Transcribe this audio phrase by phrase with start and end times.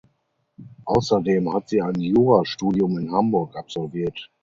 [0.85, 4.31] Außerdem hat sie ein Jurastudium in Hamburg absolviert.